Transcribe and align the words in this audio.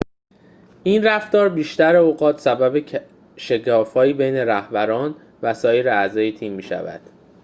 این 0.83 1.03
رفتار 1.03 1.49
بیشتر 1.49 1.95
اوقات 1.95 2.39
سبب 2.39 2.85
شکاف‌هایی 3.35 4.13
بین 4.13 4.35
رهبران 4.35 5.15
و 5.41 5.53
سایر 5.53 5.89
اعضای 5.89 6.31
تیم 6.31 6.53
می‌شود 6.53 7.01